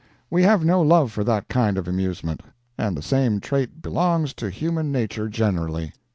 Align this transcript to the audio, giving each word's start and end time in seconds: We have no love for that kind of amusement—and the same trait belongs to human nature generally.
We 0.31 0.41
have 0.41 0.65
no 0.65 0.81
love 0.81 1.11
for 1.11 1.23
that 1.25 1.47
kind 1.47 1.77
of 1.77 1.87
amusement—and 1.87 2.97
the 2.97 3.03
same 3.03 3.39
trait 3.39 3.83
belongs 3.83 4.33
to 4.33 4.49
human 4.49 4.91
nature 4.91 5.29
generally. 5.29 5.93